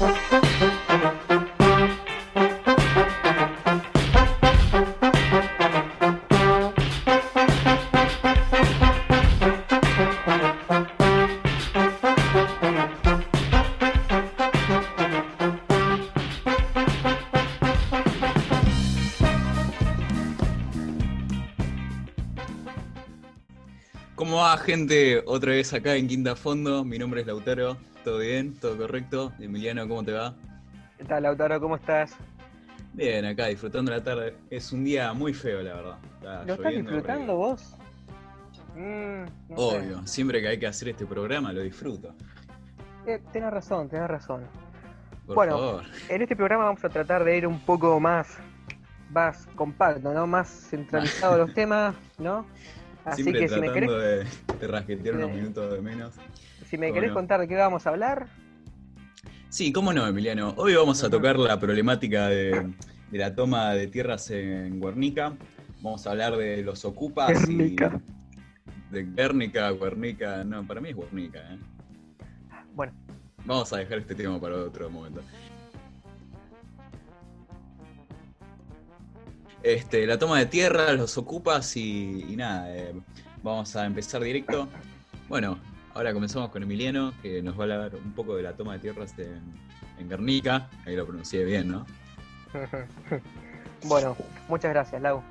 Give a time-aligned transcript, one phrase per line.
[0.00, 0.14] ¿Cómo
[24.36, 25.22] va, gente?
[25.26, 26.86] Otra vez acá en Quinta Fondo.
[26.86, 27.89] Mi nombre es Lautaro.
[28.04, 28.54] ¿Todo bien?
[28.54, 29.32] ¿Todo correcto?
[29.38, 30.34] Emiliano, ¿cómo te va?
[30.96, 31.60] ¿Qué tal, Lautaro?
[31.60, 32.14] ¿Cómo estás?
[32.94, 34.36] Bien, acá disfrutando la tarde.
[34.50, 35.98] Es un día muy feo, la verdad.
[36.18, 37.76] Está ¿Lo estás disfrutando vos?
[38.74, 39.78] Mm, no sé.
[39.78, 42.14] Obvio, siempre que hay que hacer este programa lo disfruto.
[43.06, 44.42] Eh, tenés razón, tenés razón.
[45.26, 45.52] Por Bueno.
[45.58, 45.84] favor.
[46.08, 48.38] En este programa vamos a tratar de ir un poco más,
[49.10, 50.26] más compacto, ¿no?
[50.26, 52.46] Más centralizado los temas, ¿no?
[53.04, 56.14] Así siempre que si me tratando querés, de, de rasquetear unos minutos de menos.
[56.70, 58.28] Si me ¿cómo querés contar de qué vamos a hablar,
[59.48, 60.54] Sí, cómo no, Emiliano.
[60.56, 62.72] Hoy vamos a tocar la problemática de,
[63.10, 65.36] de la toma de tierras en Guernica.
[65.80, 68.00] Vamos a hablar de los ocupas Guernica.
[68.90, 70.44] y de Guernica, Guernica.
[70.44, 71.58] No, para mí es Guernica, ¿eh?
[72.76, 72.92] bueno,
[73.44, 75.20] Vamos a dejar este tema para otro momento.
[79.64, 82.94] Este, la toma de tierra, los ocupas y, y nada, eh,
[83.42, 84.68] vamos a empezar directo.
[85.28, 85.58] Bueno,
[85.94, 88.78] ahora comenzamos con Emiliano, que nos va a hablar un poco de la toma de
[88.80, 89.40] tierras en,
[89.98, 90.68] en Guernica.
[90.86, 91.86] Ahí lo pronuncié bien, ¿no?
[93.84, 94.16] bueno,
[94.48, 95.22] muchas gracias, Lau.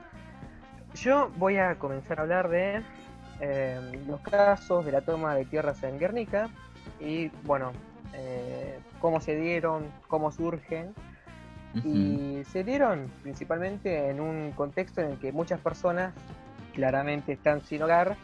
[0.95, 2.81] Yo voy a comenzar a hablar de
[3.41, 6.49] eh, los casos de la toma de tierras en Guernica
[6.99, 7.71] y, bueno,
[8.13, 10.93] eh, cómo se dieron, cómo surgen
[11.85, 16.13] y se dieron principalmente en un contexto en el que muchas personas
[16.73, 18.17] claramente están sin hogar,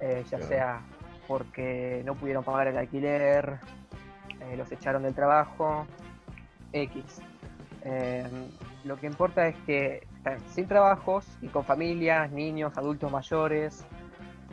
[0.00, 0.46] eh, ya Claro.
[0.46, 0.80] sea
[1.26, 3.58] porque no pudieron pagar el alquiler,
[4.40, 5.86] eh, los echaron del trabajo,
[6.72, 7.20] X.
[7.84, 8.24] Eh,
[8.84, 13.84] lo que importa es que están sin trabajos y con familias, niños, adultos mayores,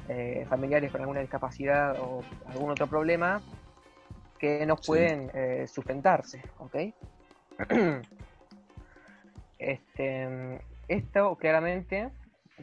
[0.10, 3.42] eh, familiares con alguna discapacidad o algún otro problema
[4.40, 4.88] que no Sí.
[4.88, 6.76] pueden eh, sustentarse, ¿ok?
[9.60, 12.10] Este, esto claramente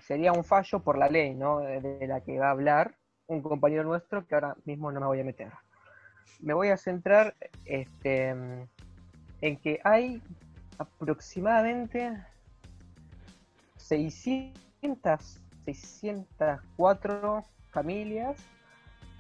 [0.00, 1.60] sería un fallo por la ley, ¿no?
[1.60, 2.94] De la que va a hablar
[3.28, 5.52] un compañero nuestro que ahora mismo no me voy a meter.
[6.40, 7.34] Me voy a centrar
[7.64, 10.22] este, en que hay
[10.78, 12.12] aproximadamente
[13.76, 18.36] 600, 604 familias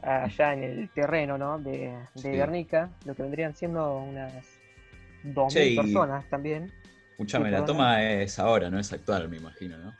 [0.02, 1.58] allá en el terreno ¿no?
[1.58, 2.28] de, de Sí.
[2.28, 4.32] Guernica, lo que vendrían siendo unas
[5.24, 6.72] 2.000 Che, y- personas también.
[7.10, 9.92] Escúchame, Sí, la toma es ahora, no es actual, me imagino, ¿no?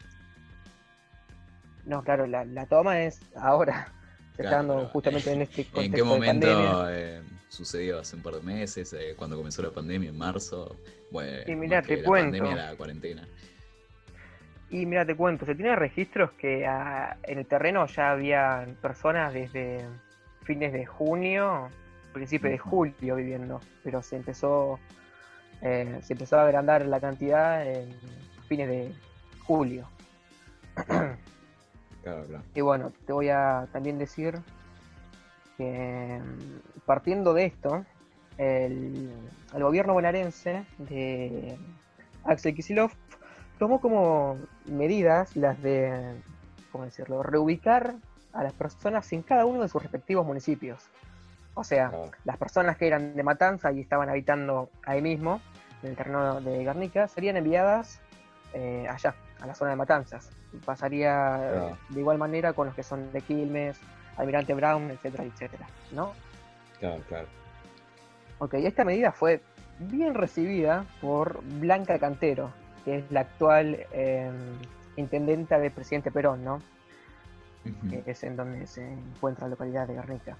[1.84, 3.92] No, claro, la, la toma es ahora.
[4.38, 6.87] Claro, pero, justamente en este contexto ¿En qué de momento pandemia.
[6.91, 7.99] eh, sucedió?
[7.99, 8.93] ¿Hace un par de meses?
[8.93, 10.10] eh, cuando comenzó la pandemia?
[10.10, 10.76] ¿En marzo?
[11.10, 12.38] Bueno, Y mirá, te la cuento.
[12.38, 13.27] pandemia, la cuarentena.
[14.71, 19.32] Y mira, te cuento, se tiene registros que ah, en el terreno ya había personas
[19.32, 19.84] desde
[20.44, 21.69] fines de junio,
[22.12, 24.78] principio de julio viviendo, pero se empezó,
[25.62, 27.88] eh, se empezó a agrandar la cantidad en
[28.47, 28.93] fines de
[29.41, 29.88] julio.
[32.03, 32.44] Claro, claro.
[32.54, 34.38] Y bueno, te voy a también decir
[35.56, 37.84] que mm, partiendo de esto,
[38.38, 39.12] el,
[39.54, 41.59] el gobierno bonaerense de
[42.25, 42.94] Axel Kicillof
[43.59, 46.14] tomó como medidas las de,
[46.70, 47.97] ¿cómo decirlo?, reubicar
[48.32, 50.84] a las personas en cada uno de sus respectivos municipios.
[51.54, 52.10] O sea, Claro.
[52.25, 55.41] las personas que eran de Matanza y estaban habitando ahí mismo,
[55.82, 58.00] en el terreno de Guernica, serían enviadas
[58.54, 60.31] eh, allá, a la zona de Matanzas.
[60.65, 61.38] Pasaría
[61.71, 63.78] eh, de igual manera con los que son de Quilmes,
[64.16, 66.12] Almirante Brown, etcétera, etcétera, ¿no?
[66.80, 67.27] Claro, claro.
[68.39, 69.41] Ok, esta medida fue
[69.78, 72.51] bien recibida por Blanca Cantero,
[72.84, 74.30] que es la actual eh,
[74.97, 76.60] intendenta del presidente Perón, ¿no?
[77.91, 80.36] Que es en donde se encuentra la localidad de Guernica,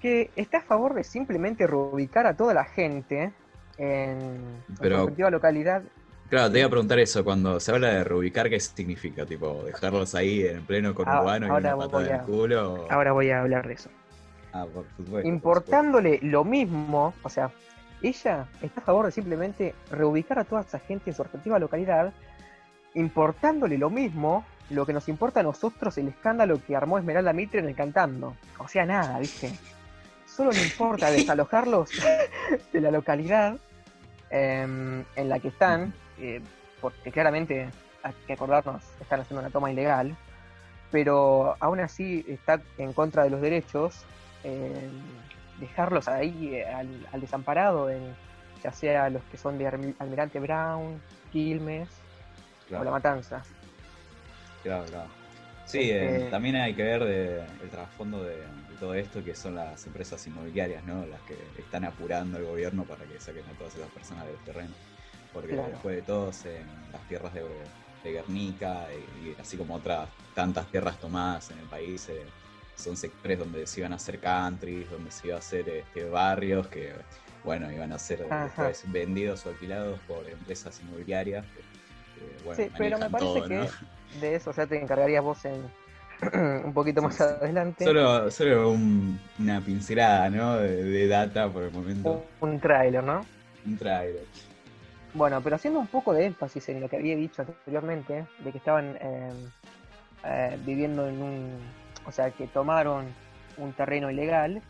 [0.00, 3.32] que está a favor de simplemente reubicar a toda la gente
[3.78, 5.82] en, Pero- respectiva localidad.
[6.34, 9.24] Claro, te iba a preguntar eso, cuando se habla de reubicar, ¿qué significa?
[9.24, 12.88] Tipo, dejarlos ahí en pleno conurbano y una patada en el culo.
[12.90, 13.88] Ahora voy a hablar de eso.
[14.52, 15.12] Ah, por supuesto.
[15.12, 17.52] por Importándole lo mismo, o sea,
[18.02, 22.12] ella está a favor de simplemente reubicar a toda esa gente en su respectiva localidad,
[22.94, 27.60] importándole lo mismo, lo que nos importa a nosotros el escándalo que armó Esmeralda Mitre
[27.60, 28.34] en el cantando.
[28.58, 29.52] O sea, nada, ¿viste?
[30.26, 31.90] Solo le importa desalojarlos
[32.72, 33.56] de la localidad
[34.30, 36.40] em, en la que están, eh,
[36.80, 37.68] porque claramente
[38.02, 40.16] hay que acordarnos, están haciendo una toma ilegal,
[40.90, 44.04] pero aún así está en contra de los derechos
[44.44, 44.90] eh,
[45.58, 48.02] dejarlos ahí eh, al, desamparado, en,
[48.62, 49.66] ya sea los que son de
[49.98, 51.00] Almirante Brown,
[51.32, 51.88] Quilmes
[52.70, 53.42] o La Matanza.
[54.62, 55.08] Claro, claro.
[55.64, 57.02] Sí, eh, este también hay que ver
[57.62, 58.36] el trasfondo de,
[58.78, 61.06] todo esto, que son las empresas inmobiliarias, ¿no?
[61.06, 64.74] Las que están apurando al gobierno para que saquen a todas esas personas del terreno.
[65.34, 67.42] Porque después de todos en las tierras de,
[68.04, 72.22] Guernica y, así como otras tantas tierras tomadas en el país, eh,
[72.76, 76.66] son sectores donde se iban a hacer countries, donde se iban a hacer este, barrios
[76.68, 76.92] que,
[77.44, 81.46] bueno, iban a ser después vendidos o alquilados por empresas inmobiliarias.
[82.54, 83.68] sí, pero me parece que
[84.20, 85.62] de eso ya te encargarías vos en
[86.64, 87.84] un poquito más adelante.
[87.84, 90.56] Solo, solo una pincelada, ¿no?
[90.56, 92.24] De, data por el momento.
[92.40, 93.24] Un, un tráiler, ¿no?
[93.66, 94.24] Un tráiler.
[95.14, 98.58] Bueno, pero haciendo un poco de énfasis en lo que había dicho anteriormente, de que
[98.58, 99.50] estaban em,
[100.24, 101.58] eh, viviendo en un,
[102.04, 103.06] o sea, que tomaron
[103.56, 104.60] un terreno ilegal,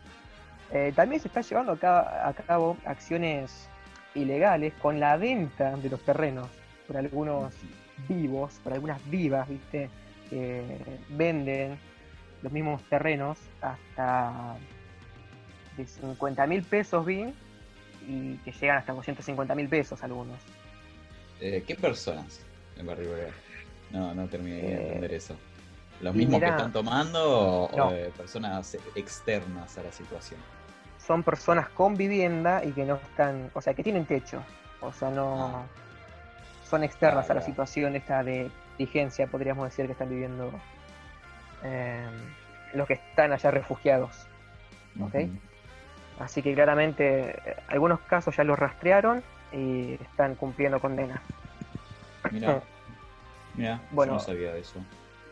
[0.71, 3.67] eh, también se está llevando a cabo, acciones
[4.13, 6.47] ilegales con la venta de los terrenos
[6.87, 7.53] por algunos
[8.07, 9.89] vivos, por algunas vivas, ¿viste?
[10.29, 10.63] Que
[11.09, 11.79] venden
[12.43, 14.57] los mismos terrenos hasta
[15.75, 17.33] de 50 mil pesos, vi,
[18.07, 20.37] y que llegan hasta 250 mil pesos algunos.
[21.39, 22.41] Eh, ¿Qué personas
[22.77, 23.09] en Barrio
[23.91, 25.35] No, no terminé de eh, entender eso.
[26.01, 30.39] ¿Los mismos que están tomando o, personas externas a la situación?
[30.99, 34.43] Son personas con vivienda y que no están, o sea, que tienen techo.
[34.81, 35.65] O sea, no ah.
[36.69, 40.51] son externas a la situación esta de vigencia, podríamos decir que están viviendo
[41.63, 42.05] eh,
[42.73, 44.27] los que están allá refugiados.
[44.99, 45.15] ¿Ok?
[46.19, 51.21] Así que claramente eh, algunos casos ya los rastrearon y están cumpliendo condena.
[52.31, 52.61] Mira,
[53.55, 54.79] mira, bueno, no sabía de eso.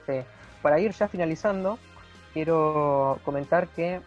[0.06, 0.22] Sí.
[0.62, 1.80] Para ir ya finalizando,
[2.34, 4.02] quiero comentar que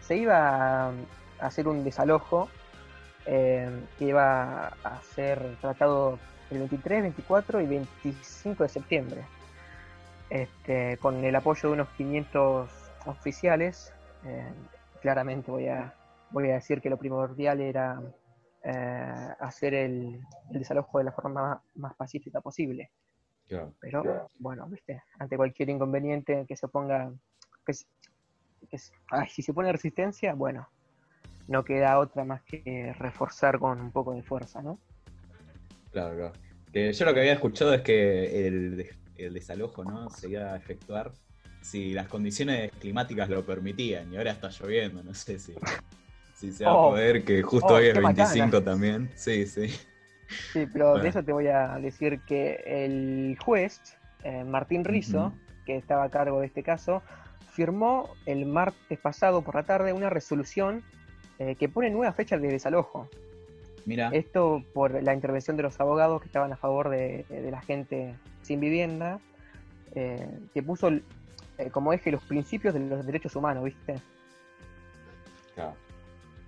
[0.00, 0.92] se iba a
[1.40, 2.48] hacer un desalojo
[3.26, 6.18] eh, que iba a ser tratado
[6.50, 9.20] el 23, 24 y 25 de septiembre,
[10.30, 12.70] este, con el apoyo de unos 500
[13.04, 13.92] oficiales.
[14.24, 14.50] Eh,
[15.02, 15.92] claramente voy a
[16.30, 18.00] voy a decir que lo primordial era
[18.62, 20.20] eh, hacer el,
[20.50, 22.90] desalojo de la forma más, pacífica posible.
[23.80, 27.10] Pero bueno, viste, ante cualquier inconveniente que se ponga,
[27.64, 28.78] que,
[29.28, 30.68] si se pone resistencia, bueno,
[31.46, 34.78] no queda otra más que reforzar con un poco de fuerza, ¿no?
[35.92, 36.32] Claro, claro.
[36.92, 38.86] yo lo que había escuchado es que el,
[39.16, 40.10] el desalojo, ¿no?
[40.10, 41.12] Se iba a efectuar
[41.62, 45.54] si las condiciones climáticas lo permitían y ahora está lloviendo, no sé si
[46.38, 46.90] Sí, se va a oh.
[46.90, 49.10] poder, que justo oh, hoy es 25 también.
[49.16, 49.66] Sí, sí.
[50.52, 53.80] Sí, pero de eso te voy a decir que el juez,
[54.22, 55.32] eh, Martín Rizo,
[55.66, 57.02] que estaba a cargo de este caso,
[57.50, 60.84] firmó el martes pasado por la tarde una resolución
[61.40, 63.08] eh, que pone nueva fecha de desalojo.
[63.84, 64.10] Mira.
[64.12, 68.60] Esto por la intervención de los abogados que estaban a favor de, la gente sin
[68.60, 69.18] vivienda,
[69.92, 70.24] eh,
[70.54, 70.88] que puso
[71.72, 73.96] como eje los principios de los derechos humanos, ¿viste?
[75.56, 75.74] Claro.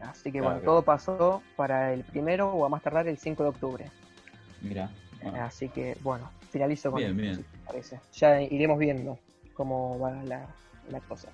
[0.02, 3.48] Así que bueno, todo pasó para el primero o a más tardar el 5 de
[3.48, 3.90] octubre.
[4.62, 4.90] Mira.
[5.40, 8.00] Así que bueno, finalizo con bien, parece.
[8.14, 9.18] Ya iremos viendo
[9.54, 10.46] cómo va la,
[11.08, 11.28] cosa.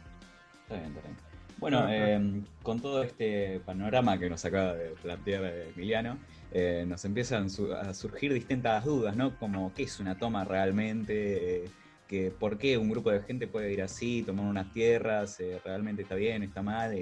[0.64, 1.16] Está bien, está bien.
[1.58, 5.44] Bueno, em, con todo este panorama que nos acaba de plantear
[5.75, 6.18] Emiliano,
[6.52, 7.46] eh, nos empiezan
[7.80, 9.38] a surgir distintas dudas, ¿no?
[9.38, 11.70] Como qué es una toma realmente, eh,
[12.06, 16.02] que por qué un grupo de gente puede ir así, tomar unas tierras, eh, realmente
[16.02, 16.94] está bien, está mal,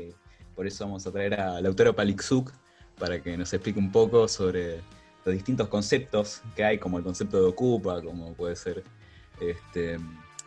[0.54, 2.52] por eso vamos a traer a Lautaro Palixuk
[2.99, 4.80] para que nos explique un poco sobre
[5.25, 8.84] los distintos conceptos que hay, como el concepto de ocupa, como puede ser
[9.40, 9.99] este,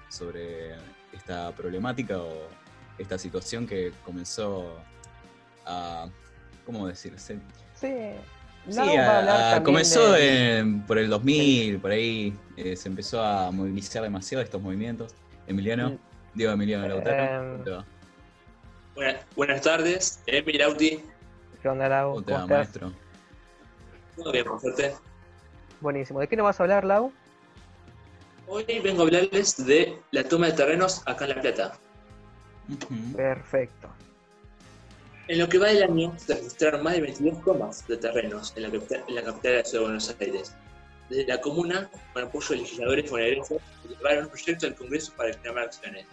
[0.09, 0.75] sobre
[1.13, 2.47] esta problemática o
[2.97, 4.77] esta situación que comenzó
[5.65, 6.07] a,
[6.65, 7.39] ¿cómo decirse?
[7.73, 7.87] Sí,
[8.69, 8.79] sí
[9.63, 10.13] comenzó
[10.85, 15.13] por el 2000, por ahí eh, se empezó a movilizar demasiado estos movimientos.
[15.47, 15.97] Emiliano, mm.
[16.33, 17.79] digo Emiliano Lautaro.
[17.79, 17.83] Em,
[19.35, 21.03] Buenas, tardes, Emi Lauti.
[21.61, 22.13] ¿Qué onda, Lau?
[22.13, 22.91] ¿Cómo, te va, maestro?
[24.15, 24.95] Todo bien, por suerte.
[25.81, 26.19] Buenísimo.
[26.19, 27.13] ¿De qué nos vas a hablar, Lau?
[28.47, 31.77] Hoy vengo a hablarles de la toma de terrenos acá en La Plata.
[33.15, 33.87] Perfecto.
[35.27, 38.63] En lo que va del año, se registraron más de 22 tomas de terrenos en
[38.63, 40.55] la, capital, de la ciudad de Buenos Aires.
[41.09, 45.65] Desde la comuna, con apoyo de legisladores bonaerenses, llevaron un proyecto al Congreso para extremar
[45.65, 46.07] acciones.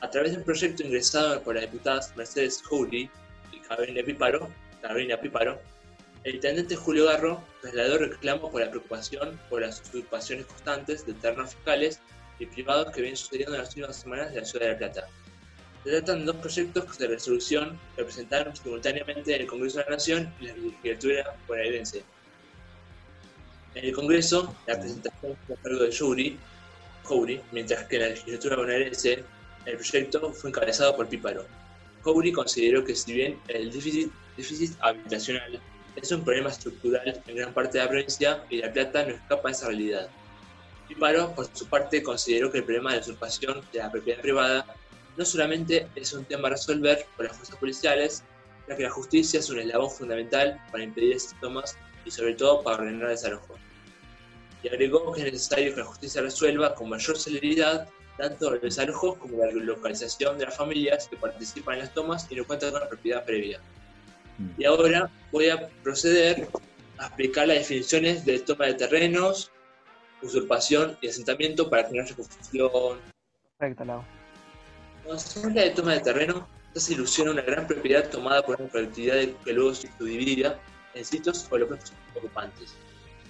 [0.00, 3.10] A través de un proyecto ingresado por las diputadas Mercedes Hooley
[3.52, 4.50] y Carolina Píparo,
[4.82, 5.58] Carolina Píparo,
[6.24, 11.54] el intendente Julio Garro trasladó reclamos por la preocupación por las usurpaciones constantes de terrenos
[11.54, 12.00] fiscales
[12.38, 15.08] y privados que vienen sucediendo en las últimas semanas de la ciudad de La Plata.
[15.84, 19.90] Se tratan de dos proyectos de resolución que presentaron simultáneamente en el Congreso de la
[19.92, 22.02] Nación y la legislatura bonaerense.
[23.74, 28.56] En el Congreso, la presentación fue a cargo de Jouri, mientras que en la legislatura
[28.56, 29.24] bonaerense
[29.66, 31.44] el proyecto fue encabezado por Píparo.
[32.02, 35.60] Jouri consideró que si bien el déficit, déficit habitacional
[35.96, 39.48] es un problema estructural en gran parte de la provincia y La Plata no escapa
[39.48, 40.08] de esa realidad.
[40.88, 44.66] Píparo, por su parte, consideró que el problema de la usurpación de la propiedad privada
[45.16, 48.22] no solamente es un tema a resolver por las fuerzas policiales,
[48.68, 52.62] ya que la justicia es un eslabón fundamental para impedir esas tomas y sobre todo
[52.62, 53.56] para ordenar el desalojo.
[54.62, 59.18] Y agregó que es necesario que la justicia resuelva con mayor celeridad tanto el desalojo
[59.18, 62.80] como la localización de las familias que participan en las tomas y no cuentan con
[62.80, 63.60] la propiedad previa.
[64.58, 66.48] Y ahora voy a proceder
[66.98, 69.50] a explicar las definiciones de toma de terrenos,
[70.22, 72.98] usurpación y asentamiento para haya confusión.
[73.58, 74.04] Perfecto, Lau.
[75.04, 78.70] Cuando se habla de toma de terreno, se ilusiona una gran propiedad tomada por una
[78.70, 80.58] colectividad que luego se subdividida
[80.94, 82.74] en sitios o los ocupantes.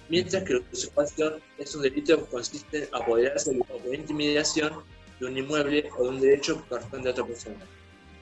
[0.09, 4.83] Mientras que la usurpación es un delito que consiste en apoderarse o por intimidación
[5.19, 7.57] de un inmueble o de un derecho que corresponde a otra persona.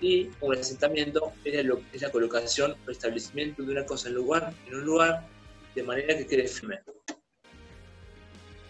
[0.02, 4.54] Y un asentamiento es la, es la colocación o establecimiento de una cosa en, lugar,
[4.68, 5.28] en un lugar
[5.76, 6.80] de manera que quede firme.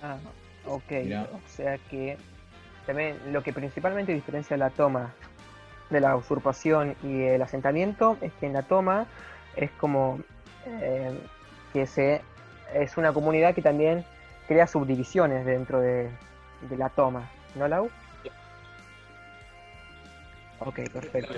[0.02, 0.18] Ah,
[0.66, 0.92] ok.
[1.04, 1.30] Mirá.
[1.34, 2.18] O sea que
[2.86, 5.14] también lo que principalmente diferencia la toma
[5.90, 9.08] de la usurpación y el asentamiento es que en la toma
[9.56, 10.20] es como
[10.66, 11.18] eh,
[11.74, 12.22] que se
[12.74, 14.06] es una comunidad que también
[14.48, 16.10] crea subdivisiones dentro de,
[16.70, 17.90] de la toma, ¿no, Lau?
[20.60, 21.34] Ok, perfecto.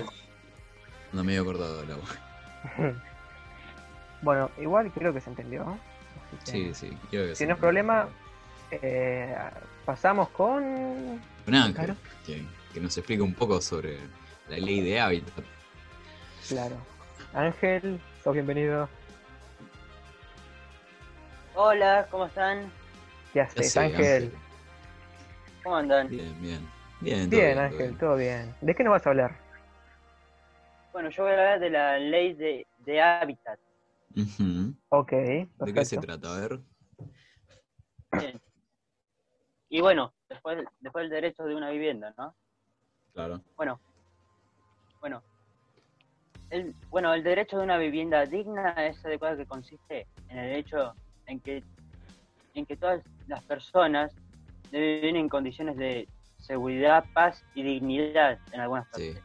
[1.12, 2.08] No medio acordado el agua.
[4.22, 5.78] bueno, igual creo que se entendió.
[6.44, 8.08] que, Sí, sí, creo que Si no es problema,
[8.70, 9.34] eh,
[9.84, 10.62] pasamos con...
[10.62, 13.98] Un ángel que, que nos explica un poco sobre
[14.48, 15.44] la ley de hábitat.
[16.48, 16.76] Claro.
[17.34, 18.88] Ángel, sos bienvenido.
[21.60, 22.70] Hola, ¿cómo están?
[23.32, 24.06] ¿Qué haces, hace, Ángel?
[24.06, 24.32] Ángel?
[25.64, 26.08] ¿Cómo andan?
[26.08, 26.68] Bien, bien.
[27.00, 27.98] Bien, Bien, todo Ángel, bien.
[27.98, 28.54] todo bien.
[28.60, 29.36] ¿De qué nos vas a hablar?
[30.92, 33.58] Bueno, yo voy a hablar de la ley de, de hábitat.
[34.16, 34.72] Ujú.
[34.90, 36.36] Ok, ¿De qué se trata?
[36.36, 36.60] A ver.
[38.12, 38.40] Bien.
[39.68, 42.36] Y bueno, después, después el derecho de una vivienda, ¿no?
[43.14, 43.42] Claro.
[43.56, 43.80] Bueno,
[45.00, 45.24] bueno.
[46.50, 50.94] El, bueno, el derecho de una vivienda digna es adecuado que consiste en el hecho
[51.28, 51.62] en que,
[52.54, 54.12] en que todas las personas
[54.72, 56.08] deben vivir en condiciones de
[56.38, 59.12] seguridad, paz y dignidad en algunas Sí.
[59.12, 59.22] partes.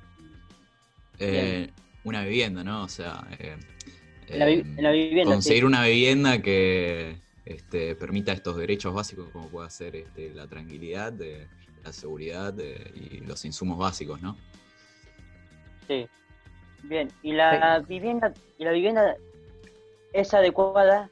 [1.19, 1.69] Eh,
[2.03, 2.83] una vivienda, ¿no?
[2.83, 3.55] O sea, eh,
[4.27, 5.65] En la vi- eh, en la vivienda, conseguir sí.
[5.65, 11.47] una vivienda que este, permita estos derechos básicos, como puede ser este, la tranquilidad, de,
[11.83, 14.37] la seguridad de- y los insumos básicos, ¿no?
[15.87, 16.07] Sí.
[16.83, 19.15] Bien, y la vivienda y la vivienda
[20.13, 21.09] es adecuada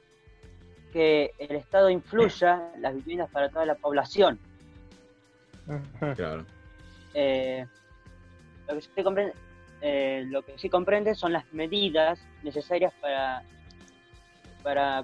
[0.92, 4.40] que el Estado influya las viviendas para toda la población.
[6.16, 6.46] Claro.
[7.14, 7.66] Eh,
[8.68, 9.34] lo, que sí comprende,
[9.82, 13.44] eh, lo que sí comprende son las medidas necesarias para,
[14.64, 15.04] para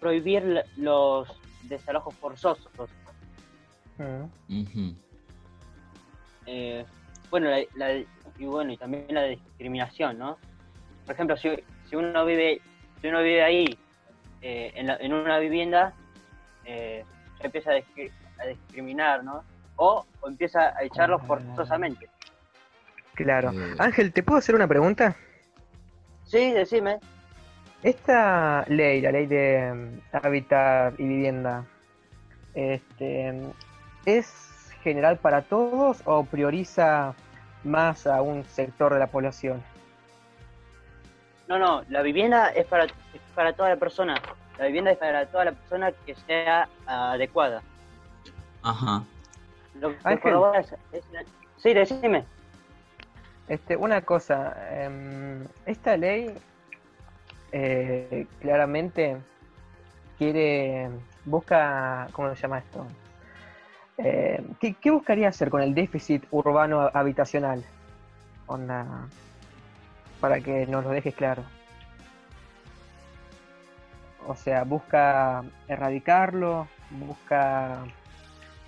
[0.00, 1.28] prohibir los
[1.64, 2.70] desalojos forzosos.
[6.46, 6.84] Eh,
[7.30, 8.04] bueno, la, la-
[8.38, 10.38] y bueno, y también la discriminación, ¿no?
[11.04, 11.50] Por ejemplo, si,
[11.88, 12.60] si uno vive,
[13.00, 13.78] si uno vive ahí
[14.42, 15.92] eh, en, la- en una vivienda,
[16.64, 17.04] eh,
[17.40, 19.42] se empieza a, discri- a discriminar, ¿no?
[19.76, 21.26] O, o empieza a echarlos Ah.
[21.26, 22.08] forzosamente.
[23.14, 23.50] Claro.
[23.52, 25.16] Eh, Ángel, ¿te puedo hacer una pregunta?
[26.24, 26.98] Sí, decime.
[27.82, 31.64] Esta ley, la ley de mm, hábitat y vivienda,
[32.54, 33.40] este,
[34.04, 37.14] ¿es general para todos o prioriza
[37.64, 39.62] más a un sector de la población?
[41.48, 42.92] No, no, la vivienda es para, es
[43.34, 44.14] para toda la persona.
[44.58, 47.62] La vivienda es para toda la persona que sea adecuada.
[48.62, 49.02] Ajá.
[49.80, 51.22] Lo que corrobora es- es la-
[51.56, 52.24] Sí, decime.
[53.48, 56.34] Este, una cosa, em, esta ley
[57.50, 59.16] eh, claramente
[60.18, 60.90] quiere,
[61.24, 62.86] busca, ¿cómo se llama esto?
[63.96, 67.64] Eh, ¿qué, qué buscaría hacer con el déficit urbano habitacional?
[68.46, 68.86] Onda,
[70.20, 71.44] para que nos lo dejes claro.
[74.26, 77.84] O sea, busca erradicarlo, busca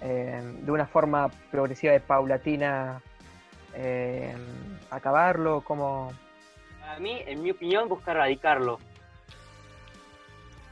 [0.00, 3.02] eh, de una forma progresiva y paulatina
[3.75, 4.35] eh,
[4.90, 6.12] acabarlo, como
[6.80, 8.78] Para mí, en mi opinión, busca erradicarlo.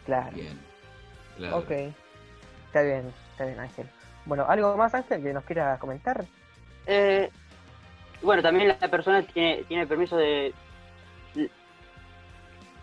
[0.06, 0.30] claro.
[0.34, 0.58] Bien.
[1.36, 1.58] Claro.
[1.58, 1.70] Ok.
[2.66, 3.88] Está bien, está bien, Ángel.
[4.24, 6.24] Bueno, ¿algo más, Ángel, que nos quiera comentar?
[6.86, 7.30] Eh,
[8.22, 10.52] bueno, también la persona tiene, tiene permiso de...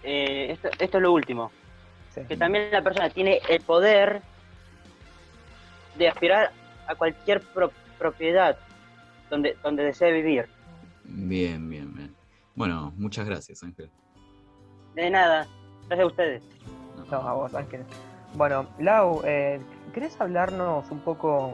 [0.05, 1.51] eh, esto, esto es lo último,
[2.13, 2.21] Sí.
[2.27, 4.21] que también la persona tiene el poder
[5.97, 6.51] de aspirar
[6.87, 8.57] a cualquier pro- propiedad
[9.29, 10.45] donde, donde desee vivir.
[11.03, 12.15] Bien, bien, bien.
[12.55, 13.91] Bueno, muchas gracias, Ángel.
[14.93, 15.47] De nada,
[15.87, 16.43] gracias a ustedes.
[17.11, 17.83] No, a vos, Ángel.
[18.35, 19.59] Bueno, Lau, eh,
[19.93, 21.53] ¿querés hablarnos un poco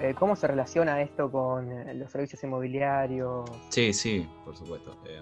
[0.00, 3.48] eh, cómo se relaciona esto con eh, los servicios inmobiliarios?
[3.68, 4.96] Sí, sí, por supuesto.
[5.06, 5.20] Eh,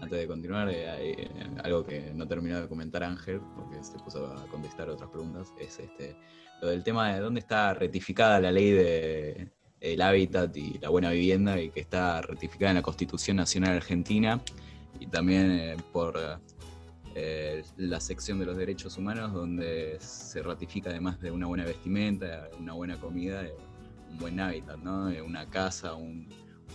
[0.00, 1.30] antes de continuar, eh, hay, eh,
[1.62, 5.78] algo que no terminó de comentar Ángel, porque se puso a contestar otras preguntas, es
[5.78, 6.16] este
[6.60, 9.48] lo del tema de dónde está retificada la ley de
[9.80, 14.40] el hábitat y la buena vivienda y que está ratificada en la Constitución Nacional Argentina
[14.98, 16.16] y también eh, por
[17.16, 22.48] eh, la sección de los derechos humanos donde se ratifica además de una buena vestimenta,
[22.58, 23.54] una buena comida, eh,
[24.10, 25.08] un buen hábitat, ¿no?
[25.10, 26.26] Eh, una casa, un,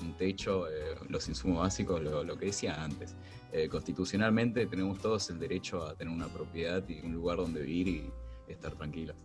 [0.02, 3.16] un techo, eh, los insumos básicos, lo, lo que decía antes.
[3.52, 7.88] Eh, constitucionalmente tenemos todos el derecho a tener una propiedad y un lugar donde vivir
[7.88, 9.16] y estar tranquilos.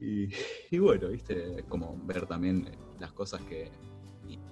[0.00, 0.30] Y,
[0.70, 3.70] y bueno, viste, como ver también las cosas que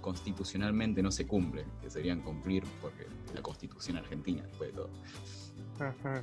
[0.00, 4.90] constitucionalmente no se cumplen, que serían cumplir porque la constitución argentina, después de todo.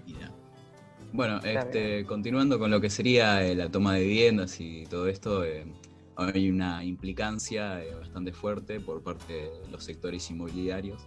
[0.06, 0.34] Y nada.
[1.14, 5.08] Bueno, Está este, continuando con lo que sería eh, la toma de viviendas y todo
[5.08, 5.66] esto, eh,
[6.16, 11.06] hay una implicancia eh, bastante fuerte por parte de los sectores inmobiliarios,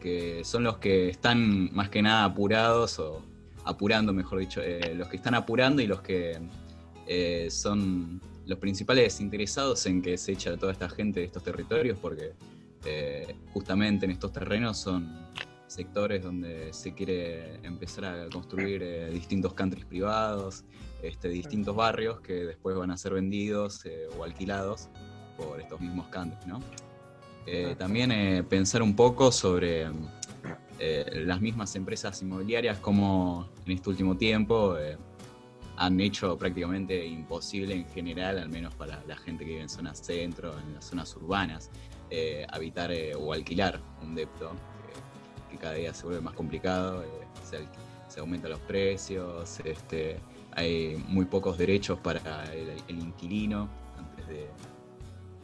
[0.00, 3.22] que son los que están más que nada apurados o
[3.64, 6.38] apurando, mejor dicho, eh, los que están apurando y los que
[7.06, 11.42] eh, son los principales interesados en que se eche a toda esta gente de estos
[11.42, 12.32] territorios, porque
[13.52, 15.26] justamente en estos terrenos son
[15.66, 20.62] sectores donde se quiere empezar a construir distintos countries privados,
[21.02, 24.88] este, distintos barrios que después van a ser vendidos eh, o alquilados
[25.36, 26.60] por estos mismos countries, ¿no?
[27.46, 29.86] Eh, también eh, pensar un poco sobre
[30.78, 34.76] las mismas empresas inmobiliarias como en este último tiempo
[35.76, 40.00] han hecho prácticamente imposible en general, al menos para la gente que vive en zonas
[40.00, 41.70] centro, en las zonas urbanas,
[42.50, 44.50] habitar o alquilar un depto,
[45.48, 47.02] que, que cada día se vuelve más complicado,
[48.08, 50.20] se aumentan los precios, este,
[50.56, 54.48] hay muy pocos derechos para el, el inquilino antes de,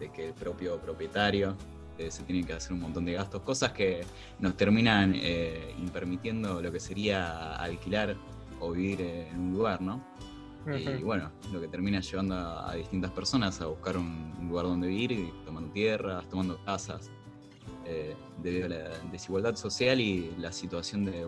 [0.01, 1.55] de que el propio propietario.
[1.99, 4.01] eh, se tienen que hacer un montón de gastos, cosas que
[4.41, 8.17] nos terminan eh, impermitiendo lo que sería alquilar
[8.61, 10.03] o vivir en un lugar, ¿no?
[10.99, 14.65] Y bueno, lo que termina llevando a, a distintas personas a buscar un, un lugar
[14.67, 17.11] donde vivir, tomando tierras, tomando casas,
[17.85, 21.27] eh, debido a la desigualdad social y la situación de,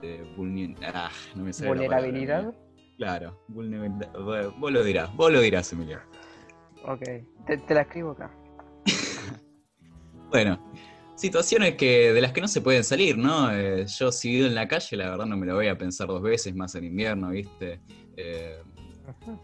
[0.00, 2.56] de ah, no me sale la palabra.
[2.96, 4.12] Claro, vulnerabilidad.
[4.58, 6.00] Vos lo dirás, vos lo dirás, Emilio.
[6.84, 7.02] Ok,
[7.46, 8.30] te, te la escribo acá.
[10.28, 10.58] Bueno,
[11.14, 13.50] situaciones que de las que no se pueden salir, ¿no?
[13.52, 16.08] Eh, yo si vivo en la calle, la verdad no me lo voy a pensar
[16.08, 17.80] dos veces, más en invierno, ¿viste?
[18.16, 18.60] Eh,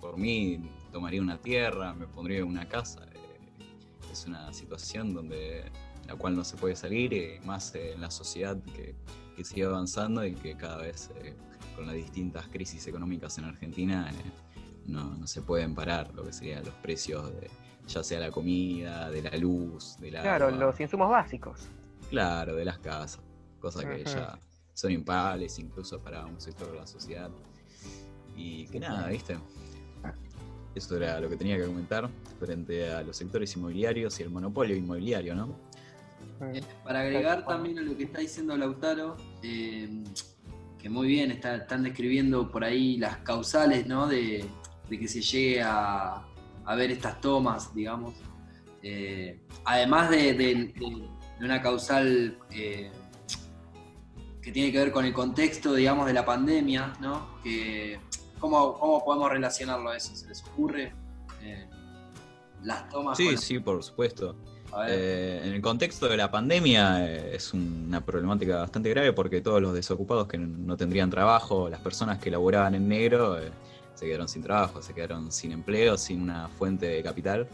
[0.01, 0.61] por mí
[0.91, 3.07] tomaría una tierra, me pondría una casa.
[3.15, 5.71] eh, es una situación donde
[6.09, 8.97] la cual no se puede salir, eh, más en la sociedad que,
[9.37, 11.11] que sigue avanzando y que cada vez
[11.75, 14.31] con las distintas crisis económicas en Argentina eh,
[14.87, 17.51] no, no se pueden parar lo que serían los precios de
[17.87, 21.69] ya sea la comida, de la luz, de la Claro, los insumos básicos.
[22.11, 23.21] Claro, de las casas.
[23.61, 24.39] Cosas que ya
[24.75, 27.31] son impagables incluso para un sector de la sociedad.
[28.37, 29.37] Y que nada, ¿viste?
[30.75, 32.09] Eso era lo que tenía que comentar
[32.41, 35.55] frente a los sectores inmobiliarios y el monopolio inmobiliario, ¿no?
[36.83, 40.03] Para agregar también a lo que está diciendo Lautaro, eh,
[40.83, 44.09] que muy bien está- están describiendo por ahí las causales ¿no?
[44.09, 44.45] de,
[44.91, 46.25] de que se llegue a,
[46.65, 48.15] a ver estas tomas, digamos.
[48.83, 50.75] Eh, además de, de-
[51.41, 52.91] una causal eh,
[54.41, 57.41] que tiene que ver con el contexto, digamos, de la pandemia, ¿no?
[57.43, 57.99] Que,
[58.41, 60.15] ¿cómo, cómo podemos relacionarlo a eso?
[60.17, 60.93] ¿Se les ocurre?
[61.43, 61.69] Eh,
[62.63, 64.37] las tomas Sí, con- sí, por supuesto.
[64.89, 69.61] Eh, en el contexto de la pandemia eh, es una problemática bastante grave porque todos
[69.61, 73.51] los desocupados que no tendrían trabajo, las personas que laboraban en negro, eh,
[73.95, 77.49] se quedaron sin trabajo, se quedaron sin empleo, sin una fuente de capital.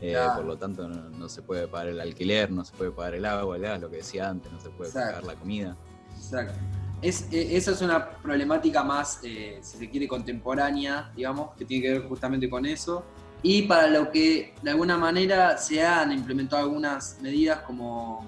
[0.00, 0.36] Claro.
[0.36, 3.24] Por lo tanto, no, no se puede pagar el alquiler, no se puede pagar el
[3.24, 5.12] agua, el gas, lo que decía antes, no se puede Exacto.
[5.14, 5.76] pagar la comida.
[6.14, 6.58] Exacto.
[7.00, 11.82] Es, eh, esa es una problemática más, eh, si se quiere, contemporánea, digamos, que tiene
[11.82, 13.04] que ver justamente con eso.
[13.44, 18.26] Y para lo que de alguna manera se han implementado algunas medidas, como,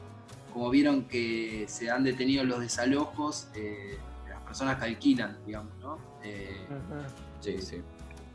[0.52, 5.72] como vieron que se han detenido los desalojos eh, de las personas que alquilan, digamos,
[5.80, 5.98] ¿no?
[6.22, 6.54] Eh.
[7.40, 7.80] Sí, sí.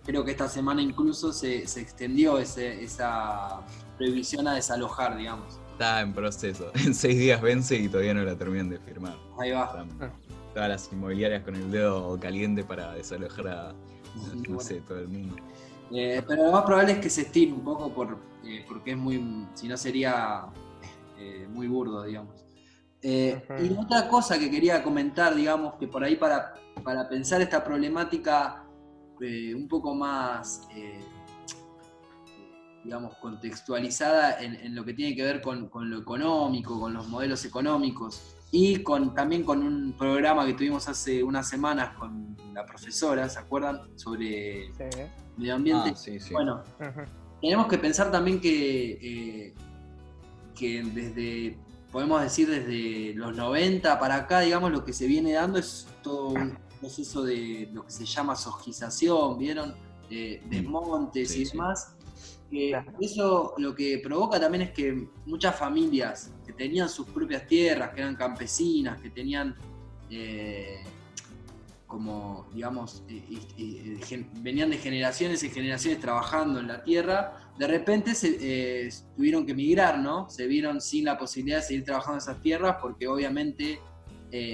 [0.06, 3.62] creo que esta semana incluso se, se extendió ese- esa
[3.98, 5.60] prohibición a desalojar, digamos.
[5.74, 6.72] está en proceso.
[6.86, 9.16] En seis días vence y todavía no la terminan de firmar.
[9.40, 9.66] Ahí va.
[9.66, 10.10] Están Ah.
[10.56, 15.08] todas las inmobiliarias con el dedo caliente para desalojar a, no bueno, sé, todo el
[15.10, 15.36] mundo.
[15.94, 18.98] Eh, pero lo más probable es que se estire un poco por, eh, porque es
[18.98, 20.46] muy, si no sería
[21.18, 22.36] eh, muy burdo, digamos.
[23.04, 23.34] Y
[23.80, 28.64] otra cosa que quería comentar, digamos, que por ahí para, para pensar esta problemática
[29.20, 30.68] un poco más,
[32.84, 37.08] digamos, contextualizada en, en lo que tiene que ver con, con lo económico, con los
[37.08, 42.66] modelos económicos y con, también con un programa que tuvimos hace unas semanas con la
[42.66, 43.80] profesora, ¿se acuerdan?
[43.98, 44.84] Sobre Sí.
[45.38, 45.92] medio ambiente.
[45.94, 46.34] Ah, sí, sí.
[46.34, 46.62] Bueno,
[47.42, 48.92] tenemos que pensar también que,
[49.48, 49.54] eh,
[50.54, 51.58] que desde,
[51.92, 56.30] podemos decir desde los 90 para acá, digamos, lo que se viene dando es todo
[56.30, 59.74] un proceso de lo que se llama sojización, ¿vieron?
[60.10, 61.52] Eh, desmontes Sí, y sí.
[61.54, 61.96] demás.
[62.52, 62.92] Claro.
[63.00, 68.02] Eso lo que provoca también es que muchas familias que tenían sus propias tierras, que
[68.02, 69.56] eran campesinas, que tenían
[70.10, 70.84] eh,
[71.88, 73.24] como, digamos, eh,
[73.58, 79.52] eh, venían de generaciones y generaciones trabajando en la tierra, de repente se, tuvieron que
[79.54, 80.30] emigrar, ¿no?
[80.30, 83.80] Se vieron sin la posibilidad de seguir trabajando en esas tierras porque obviamente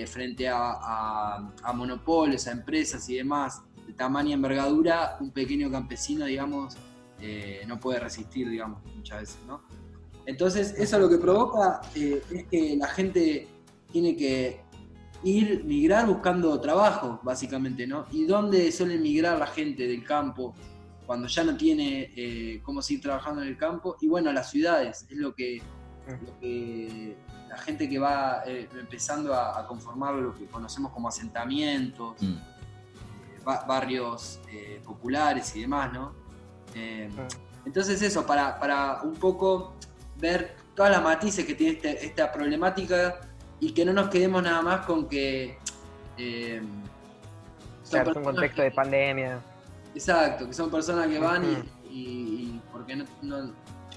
[0.08, 5.70] frente a, a- a monopolios, a empresas y demás de tamaña y envergadura, un pequeño
[5.72, 6.76] campesino, digamos,
[7.20, 9.62] eh, no puede resistir, digamos, muchas veces, ¿no?
[10.26, 13.48] Entonces, eso lo que provoca eh, es que la gente
[13.92, 14.62] tiene que
[15.24, 18.06] ir, migrar buscando trabajo, básicamente, ¿no?
[18.12, 20.54] ¿Y dónde suele migrar la gente del campo
[21.06, 23.96] cuando ya no tiene eh, cómo seguir trabajando en el campo?
[24.02, 25.62] Y bueno, a las ciudades, es lo que,
[26.08, 27.18] lo que
[27.50, 33.44] la gente que va eh, empezando a, a conformar lo que conocemos como asentamientos, Mm.
[33.46, 34.42] ba- barrios
[34.84, 36.14] populares y demás, ¿no?
[36.78, 37.10] Eh,
[37.66, 39.74] entonces eso, para, para un poco
[40.18, 43.20] ver todas las matices que tiene este- esta problemática
[43.60, 45.58] y que no nos quedemos nada más con que...
[46.18, 46.62] eh,
[47.90, 49.40] Claro, es un contexto que- de pandemia.
[49.96, 53.54] Exacto, que son personas que van y- y, y porque no, no-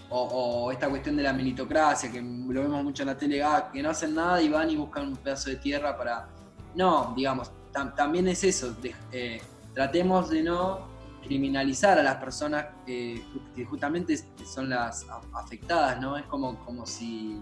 [0.08, 0.22] o,
[0.66, 3.82] o esta cuestión de la meritocracia, que lo vemos mucho en la tele, ah, que
[3.82, 6.28] no hacen nada y van y buscan un pedazo de tierra para...
[6.74, 9.40] No, digamos, tam- también es eso, de- eh,
[9.74, 10.89] tratemos de no
[11.22, 13.22] criminalizar a las personas que,
[13.54, 16.16] que justamente son las afectadas, ¿no?
[16.16, 17.40] Es como, como si...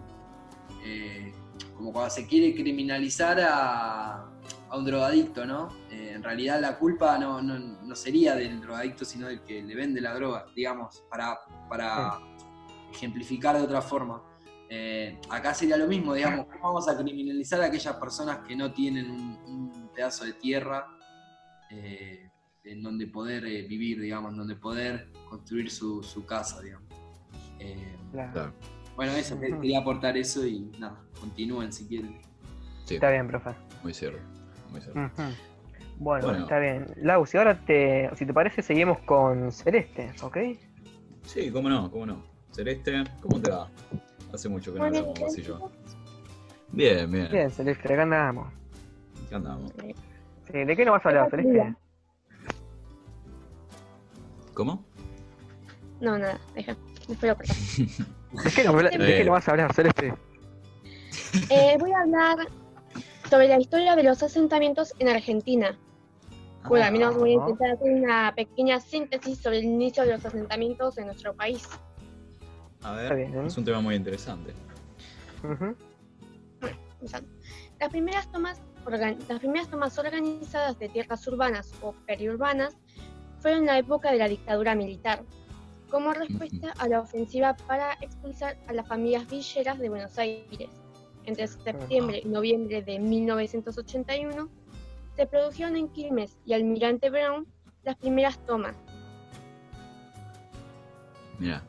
[0.84, 1.32] eh,
[1.76, 4.24] como cuando se quiere criminalizar a,
[4.68, 5.68] a un drogadicto, ¿no?
[5.90, 9.74] Eh, en realidad la culpa no, no, no sería del drogadicto, sino del que le
[9.74, 11.38] vende la droga, digamos, para,
[11.68, 12.18] para
[12.92, 14.22] ejemplificar de otra forma.
[14.70, 18.72] Eh, acá sería lo mismo, digamos, ¿cómo vamos a criminalizar a aquellas personas que no
[18.72, 20.86] tienen un, un pedazo de tierra
[21.70, 22.30] eh,
[22.70, 26.86] en donde poder eh, vivir, digamos, en donde poder construir su, su casa, digamos?
[27.58, 28.52] Eh, Claro.
[28.96, 32.18] Bueno, eso, quería aportar eso y nada, continúen si quieren.
[32.84, 33.50] Sí, Está bien, profe.
[33.82, 34.18] muy cierto.
[34.70, 34.98] Muy cierto.
[35.98, 36.38] Bueno, Bueno.
[36.44, 36.86] está bien.
[37.02, 40.36] Lau, si ahora te, si te parece, seguimos con Celeste, ¿ok?
[41.24, 42.24] Sí, cómo no, cómo no.
[42.50, 43.68] Celeste, ¿cómo te va?
[44.32, 45.70] Hace mucho que no hablamos vos y yo.
[46.72, 47.28] Bien, bien.
[47.30, 48.52] Bien, Celeste, acá andamos.
[49.28, 49.72] ¿Qué andamos?
[50.50, 51.74] Sí, ¿De qué nos vas a hablar, Celeste?
[54.58, 54.84] ¿Cómo?
[56.00, 56.76] No, nada, deja.
[57.06, 57.52] Después lo corto.
[58.44, 59.24] ¿De qué, habla- de qué Eh.
[59.24, 60.12] nos vas a hablar, Celeste?
[61.50, 62.38] Eh, voy a hablar
[63.30, 65.78] sobre la historia de los asentamientos en Argentina.
[66.68, 67.50] Bueno, al menos voy a Ajá.
[67.50, 71.64] intentar hacer una pequeña síntesis sobre el inicio de los asentamientos en nuestro país.
[72.82, 73.46] A ver, bien, ¿eh?
[73.46, 74.52] es un tema muy interesante.
[75.44, 75.76] Ujú.
[77.00, 77.28] Empezando.
[77.78, 78.60] Las primeras tomas,
[79.28, 82.76] las primeras tomas organizadas de tierras urbanas o periurbanas
[83.40, 85.22] fueron en la época de la dictadura militar,
[85.90, 90.68] como respuesta a la ofensiva para expulsar a las familias villeras de Buenos Aires.
[91.24, 94.48] Entre septiembre y noviembre de 1981
[95.16, 97.46] se produjeron en Quilmes y Almirante Brown
[97.84, 98.76] las primeras tomas.
[101.38, 101.62] Mira,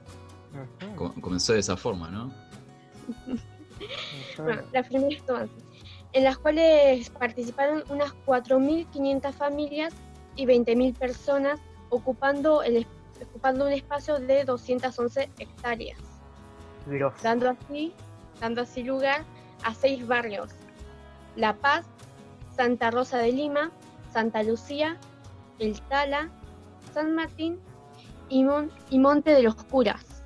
[1.22, 2.34] comenzó de esa forma, ¿no?
[4.38, 5.50] Bueno, las primeras tomas,
[6.14, 9.94] en las cuales participaron unas 4.500 familias
[10.36, 12.86] y 20.000 personas ocupando, el,
[13.30, 16.00] ocupando un espacio de 211 hectáreas,
[16.86, 17.14] Dios.
[17.24, 17.94] dando así,
[18.40, 19.24] dando así lugar
[19.64, 20.52] a seis barrios,
[21.36, 21.86] La Paz,
[22.56, 23.72] Santa Rosa de Lima,
[24.14, 24.98] Santa Lucía,
[25.60, 26.30] El Tala,
[26.94, 27.60] San Martín
[28.30, 30.24] y, Mon- y Monte de los Curas.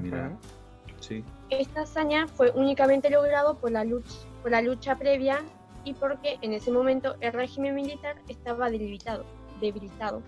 [0.00, 0.28] Mira.
[0.28, 0.38] Ujú.
[1.00, 1.24] Sí.
[1.50, 5.40] Esta hazaña fue únicamente logrado por la lucha, por la lucha previa
[5.84, 9.24] y porque en ese momento el régimen militar estaba debilitado,
[9.60, 10.22] debilitado.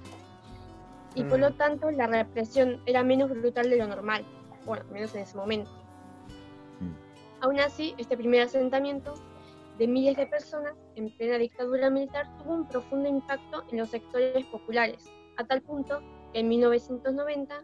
[1.14, 1.42] Y por Mm.
[1.42, 4.24] lo tanto la represión era menos brutal de lo normal,
[4.64, 5.70] bueno, menos en ese momento.
[7.40, 9.14] Aún así, este primer asentamiento
[9.78, 14.46] de miles de personas en plena dictadura militar tuvo un profundo impacto en los sectores
[14.46, 15.04] populares,
[15.36, 16.00] a tal punto
[16.32, 17.62] que en 1990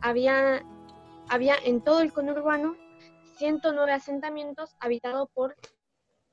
[0.00, 0.64] había,
[1.28, 2.76] había en todo el conurbano
[3.36, 5.56] 109 asentamientos habitados por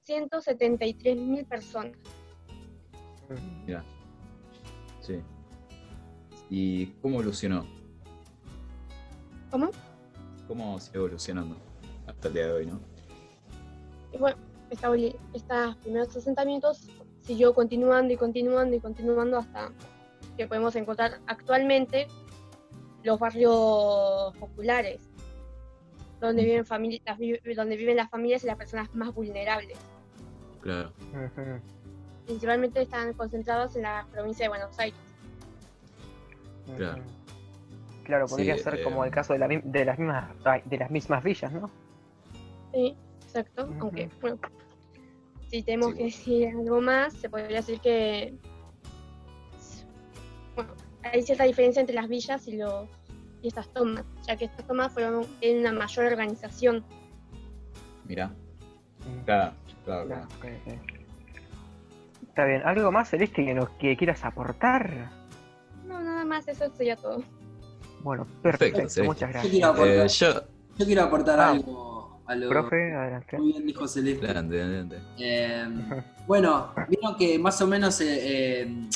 [0.08, 1.98] 173.000 personas.
[3.66, 3.84] Mira.
[5.02, 5.22] Sí.
[6.50, 7.66] ¿Y cómo evolucionó?
[9.52, 9.70] ¿Cómo?
[10.48, 11.58] ¿Cómo sigue evolucionando
[12.06, 12.80] hasta el día de hoy, no?
[14.14, 14.38] Y bueno,
[14.70, 16.88] estos primeros asentamientos
[17.22, 19.74] siguió continuando y continuando y continuando hasta
[20.38, 22.08] que podemos encontrar actualmente
[23.04, 25.02] los barrios populares,
[26.22, 27.18] donde viven, familias,
[27.56, 29.78] donde viven las familias y las personas más vulnerables.
[30.62, 30.92] Claro.
[32.26, 35.00] Principalmente están concentrados en la provincia de Buenos Aires.
[36.76, 37.04] Claro.
[38.04, 40.26] Claro, podría Sí, ser como eh, el caso de, la de las mismas
[40.66, 41.70] de las mismas villas, ¿no?
[42.74, 43.70] Sí, exacto.
[43.80, 44.38] Aunque, bueno,
[45.50, 45.98] si tenemos Sí.
[45.98, 48.34] que decir algo más, se podría decir que
[50.56, 52.88] bueno, hay cierta diferencia entre las villas y los
[53.42, 56.84] y estas tomas, ya que estas tomas fueron en una mayor organización.
[58.06, 58.32] Mira.
[59.26, 59.54] Claro,
[59.96, 60.28] claro.
[62.28, 62.62] Está bien.
[62.66, 65.10] ¿Algo más, Celeste, que, nos, que quieras aportar?
[65.86, 67.24] No, nada más, eso sería todo.
[68.04, 68.78] Bueno, Perfecto, perfecto.
[68.90, 69.04] Celeste.
[69.04, 69.52] muchas Yo gracias.
[69.52, 70.34] quiero aportar, Eh, yo.
[70.78, 71.50] yo quiero aportar Ah.
[71.50, 73.38] algo a lo Profe, adelante.
[73.38, 74.26] muy bien dijo Celeste.
[74.26, 74.98] Adelante, adelante.
[75.18, 75.66] Eh,
[76.28, 78.88] bueno, vieron que más o menos eh, eh,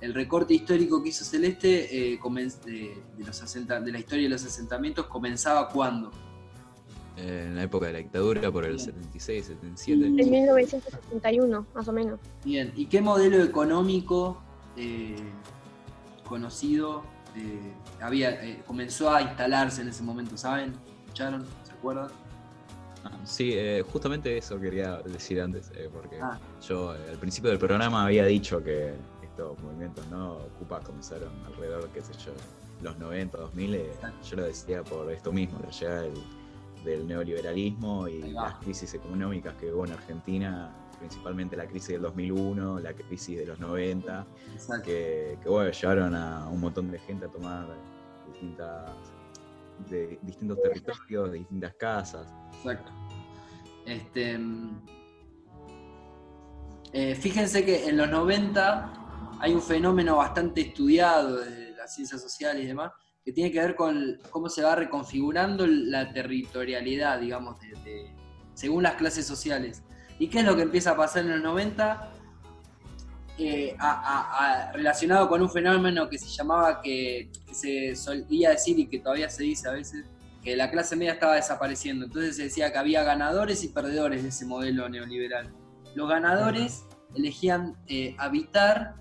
[0.00, 2.18] el recorte histórico que hizo Celeste eh,
[2.64, 6.10] de, de los asenta- de la historia de los asentamientos comenzaba cuando.
[7.16, 8.86] En la época de la dictadura, por el Bien.
[8.86, 10.06] 76, 77.
[10.06, 12.18] En 1971, más o menos.
[12.44, 14.40] Bien, ¿y qué modelo económico
[14.76, 15.16] eh,
[16.26, 17.02] conocido
[17.36, 20.36] eh, había eh, comenzó a instalarse en ese momento?
[20.36, 20.74] ¿Saben?
[21.04, 21.44] ¿Escucharon?
[21.64, 22.08] ¿Se acuerdan?
[23.04, 26.38] Ah, Sí, eh, justamente eso quería decir antes, eh, porque Ah.
[26.66, 31.88] yo eh, al principio del programa había dicho que estos movimientos no Ocupa comenzaron alrededor,
[31.92, 32.32] qué sé yo,
[32.82, 34.26] los 90, 2000, eh, Exacto.
[34.28, 36.14] yo lo decía por esto mismo, la llegada del,
[36.84, 42.80] del neoliberalismo y las crisis económicas que hubo en Argentina, principalmente la crisis del 2001,
[42.80, 44.84] la crisis de los 90, Exacto.
[44.84, 47.66] que, que, bueno, llevaron a un montón de gente a tomar
[48.30, 48.90] distintas,
[49.90, 52.32] de distintos territorios, de distintas casas.
[52.54, 52.92] Exacto.
[53.86, 54.82] Este, mm,
[56.92, 58.92] eh, fíjense que en los 90
[59.40, 62.92] hay un fenómeno bastante estudiado de las ciencias sociales y demás,
[63.24, 68.10] que tiene que ver con cómo se va reconfigurando la territorialidad, digamos, de- de-
[68.54, 69.82] según las clases sociales.
[70.18, 72.10] ¿Y qué es lo que empieza a pasar en los 90?
[73.38, 78.50] Eh, a- a- a- relacionado con un fenómeno que se llamaba, que, que se solía
[78.50, 80.04] decir y que todavía se dice a veces,
[80.44, 82.04] que la clase media estaba desapareciendo.
[82.06, 85.50] Entonces se decía que había ganadores y perdedores de ese modelo neoliberal.
[85.94, 88.96] Los ganadores elegían eh, habitar,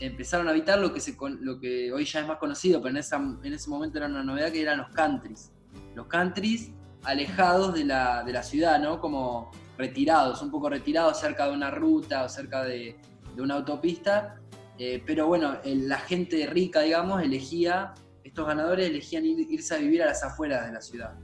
[0.00, 3.68] empezaron a habitar lo que, hoy ya es más conocido, pero en, esa- en ese
[3.70, 5.52] momento era una novedad, que eran los countries.
[5.94, 6.70] Los countries
[7.04, 9.00] alejados de la, de ciudad, ¿no?
[9.00, 12.96] Como retirados, un poco retirados cerca de una ruta o cerca de,
[13.42, 14.36] una autopista.
[14.78, 20.02] Eh, pero bueno, la gente rica, digamos, elegía, estos ganadores elegían ir- irse a vivir
[20.02, 21.14] a las afueras de la ciudad.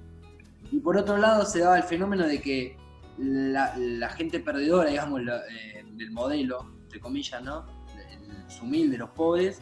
[0.71, 2.77] Y por otro lado se daba el fenómeno de que
[3.19, 7.84] la, gente perdedora, digamos, eh, del modelo, entre comillas, ¿no?
[8.29, 9.61] El, humilde, los pobres,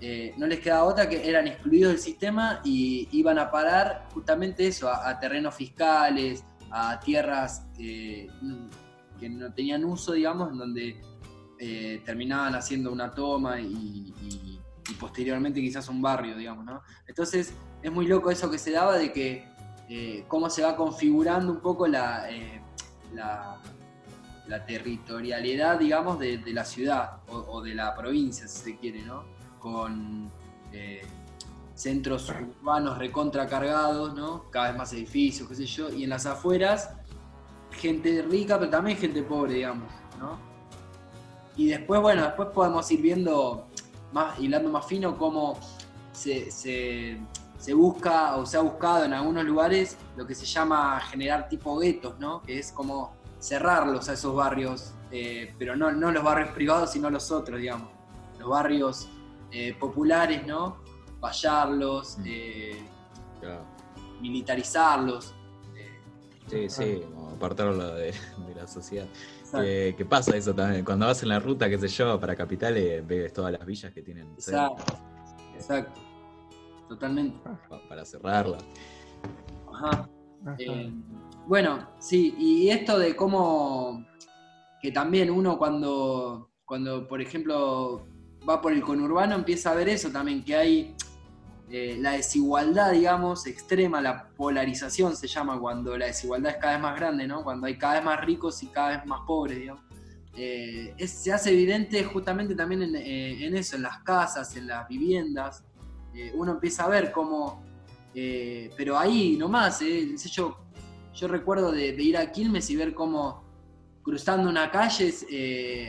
[0.00, 4.66] eh, no les quedaba otra que eran excluidos del sistema y iban a parar justamente
[4.66, 8.28] eso, a, terrenos fiscales, a tierras eh,
[9.18, 11.00] que no tenían uso, digamos, donde
[11.58, 14.12] eh, terminaban haciendo una toma y,
[15.00, 16.82] posteriormente quizás un barrio, digamos, ¿no?
[17.06, 19.48] Entonces es muy loco eso que se daba de que
[20.28, 22.28] cómo se va configurando un poco la,
[24.46, 29.24] la territorialidad, digamos, de, la ciudad o, de la provincia, si se quiere, ¿no?
[29.58, 30.30] Con
[30.72, 31.02] eh,
[31.74, 34.50] centros urbanos recontracargados, ¿no?
[34.50, 36.90] Cada vez más edificios, qué sé yo, y en las afueras
[37.72, 40.38] gente rica, pero también gente pobre, digamos, ¿no?
[41.56, 43.68] Y después, bueno, después podemos ir viendo,
[44.12, 45.58] más, hilando más fino, cómo
[46.12, 51.48] se- se busca o se ha buscado en algunos lugares lo que se llama generar
[51.48, 52.42] tipo guetos, ¿no?
[52.42, 53.14] Que es como
[53.48, 57.90] cerrarlos a esos barrios, eh, pero no, no los barrios privados, sino los otros, digamos.
[58.38, 59.08] Los barrios
[59.52, 60.78] eh, populares, ¿no?
[61.20, 62.22] Vallarlos, Mm.
[62.26, 62.88] eh,
[63.40, 63.64] Claro.
[64.20, 65.34] militarizarlos.
[65.76, 66.00] eh,
[66.48, 68.12] Sí, sí, como apartarlo de,
[68.46, 69.06] de la sociedad.
[69.38, 69.58] exacto.
[69.62, 70.84] Que, que pasa eso también.
[70.84, 74.02] Cuando vas en la ruta, qué sé yo, para capitales, ves todas las villas que
[74.02, 74.98] tienen cerca, Exacto,
[75.54, 76.00] exacto.
[76.88, 77.38] Totalmente.
[77.68, 78.62] pa- para cerrarlas.
[79.72, 80.08] Ajá.
[80.46, 80.56] Ajá.
[81.46, 84.06] Bueno, sí, y esto de cómo
[84.80, 88.06] que también uno cuando, cuando por ejemplo,
[88.48, 90.96] va por el conurbano empieza a ver eso también, que hay
[91.70, 96.82] eh, la desigualdad, digamos, extrema, la polarización se llama cuando la desigualdad es cada vez
[96.82, 97.42] más grande, ¿no?
[97.44, 99.82] Cuando hay cada vez más ricos y cada vez más pobres, digamos.
[100.36, 104.88] Eh, se hace evidente justamente también en, eh, en, eso, en las casas, en las
[104.88, 105.62] viviendas.
[106.34, 107.62] uno empieza a ver cómo,
[108.12, 109.80] pero ahí nomás,
[110.30, 110.63] yo,
[111.14, 113.44] yo recuerdo de, ir a Quilmes y ver cómo
[114.02, 115.12] cruzando una calle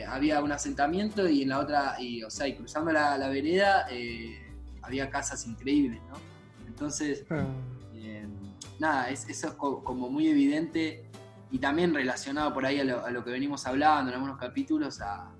[0.08, 3.86] había un asentamiento y en la otra, y, o sea, y cruzando la, la vereda
[4.86, 6.14] había casas increíbles, ¿no?
[6.66, 7.44] Entonces, ah.
[7.94, 8.26] eh,
[8.78, 11.04] nada, eso es como muy evidente
[11.50, 15.32] y también relacionado por ahí a lo, que venimos hablando en algunos capítulos, a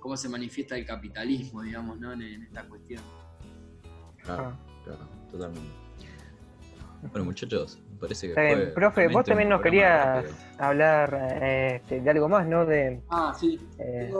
[0.00, 2.12] cómo se manifiesta el capitalismo, digamos, ¿no?
[2.12, 3.02] En, esta cuestión.
[4.24, 5.70] Claro, claro, totalmente.
[7.10, 8.34] Bueno, muchachos, parece que.
[8.34, 10.24] Fue Profe, vos también nos querías
[10.58, 12.64] hablar este, de algo más, ¿no?
[12.66, 13.60] De, ah, sí.
[13.78, 14.12] Eh...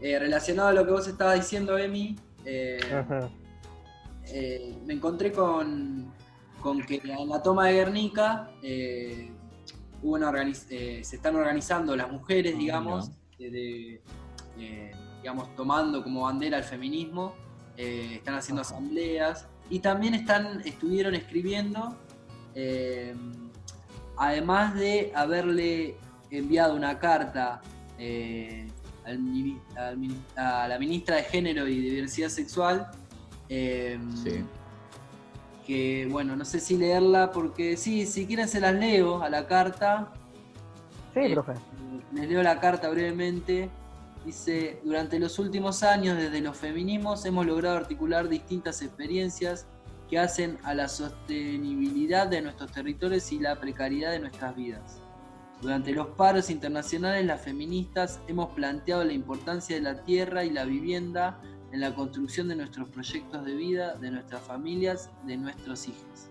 [0.00, 2.78] eh, relacionado a lo que vos estabas diciendo, Emi, eh,
[4.26, 6.12] eh, me encontré con,
[6.86, 9.30] que en la toma de Guernica eh,
[10.02, 13.10] eh, se están organizando las mujeres, ah, digamos,
[15.22, 17.34] digamos, tomando como bandera el feminismo,
[17.76, 21.96] están haciendo asambleas y también están, estuvieron escribiendo,
[24.16, 25.96] además de haberle
[26.30, 27.60] enviado una carta
[30.36, 32.90] a la ministra de Género y Diversidad Sexual,
[33.54, 34.44] Em, sí.
[35.66, 39.46] Que bueno, no sé si leerla porque sí, si quieren se las leo a la
[39.46, 40.10] carta.
[41.12, 41.52] Sí, eh, profe.
[42.14, 43.68] Les leo la carta brevemente.
[44.24, 49.66] Dice, durante los últimos años desde los feminismos hemos logrado articular distintas experiencias
[50.12, 55.00] que hacen a la sostenibilidad de nuestros territorios y la precariedad de nuestras vidas.
[55.62, 60.66] Durante los paros internacionales, las feministas hemos planteado la importancia de la tierra y la
[60.66, 61.40] vivienda
[61.72, 66.28] en la construcción de nuestros proyectos de vida, de nuestras familias, de nuestros hijos.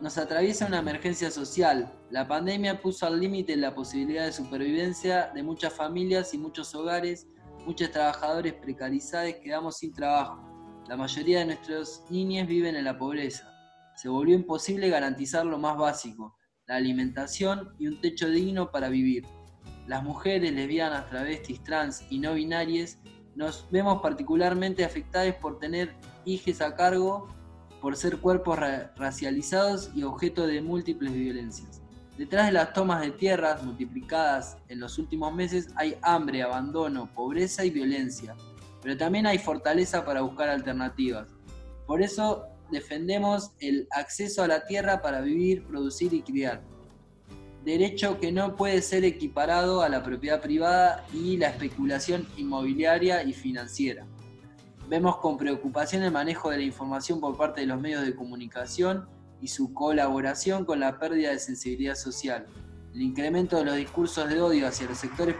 [0.00, 1.92] Nos atraviesa una emergencia social.
[2.08, 7.26] La pandemia puso al límite la posibilidad de supervivencia de muchas familias y muchos hogares.
[7.66, 10.55] Muchos trabajadores precarizados quedamos sin trabajo.
[10.88, 13.52] La mayoría de nuestros niños viven en la pobreza.
[13.96, 16.36] Se volvió imposible garantizar lo más básico,
[16.68, 19.26] la alimentación y un techo digno para vivir.
[19.88, 23.00] Las mujeres, lesbianas, travestis, trans y no binarias
[23.34, 25.92] nos vemos particularmente afectados por tener
[26.24, 27.28] hijos a cargo,
[27.80, 28.56] por ser cuerpos
[28.94, 31.82] racializados y objeto de múltiples violencias.
[32.16, 37.64] Detrás de las tomas de tierras multiplicadas en los últimos meses hay hambre, abandono, pobreza
[37.64, 38.36] y violencia,
[38.86, 41.26] pero también hay fortaleza para buscar alternativas.
[41.88, 46.62] Por eso defendemos el acceso a la tierra para vivir, producir y criar
[47.64, 53.32] derecho que no puede ser equiparado a la propiedad privada y la especulación inmobiliaria y
[53.32, 54.06] financiera.
[54.88, 59.08] Vemos con preocupación el manejo de la información por parte de los medios de comunicación
[59.40, 62.46] y su colaboración con la pérdida de sensibilidad social.
[62.94, 65.34] El incremento de los discursos de odio hacia los sectores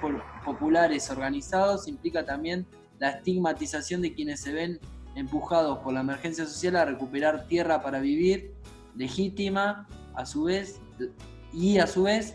[0.45, 2.67] populares organizados implica también
[2.99, 4.81] la estigmatización de quienes se ven
[5.15, 8.55] empujados por la emergencia social a recuperar tierra para vivir,
[8.95, 10.81] legítima, a su vez,
[11.53, 12.35] y a su vez